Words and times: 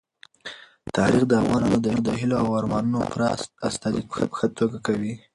تاریخ 0.97 1.23
د 1.27 1.31
افغان 1.41 1.63
ځوانانو 1.65 2.03
د 2.07 2.09
هیلو 2.19 2.35
او 2.41 2.47
ارمانونو 2.59 2.99
پوره 3.11 3.27
استازیتوب 3.67 4.09
په 4.31 4.35
ښه 4.37 4.47
توګه 4.59 4.77
کوي. 4.87 5.13